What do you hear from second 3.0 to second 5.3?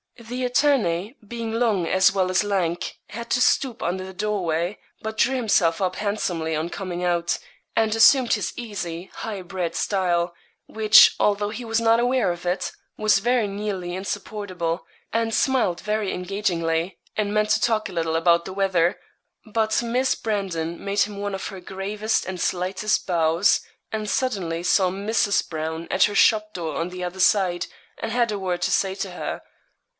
had to stoop under the doorway, but